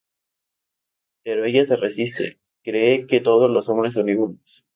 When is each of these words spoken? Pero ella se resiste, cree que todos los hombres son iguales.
Pero 1.23 1.45
ella 1.45 1.63
se 1.63 1.75
resiste, 1.75 2.39
cree 2.63 3.05
que 3.05 3.21
todos 3.21 3.51
los 3.51 3.69
hombres 3.69 3.93
son 3.93 4.09
iguales. 4.09 4.65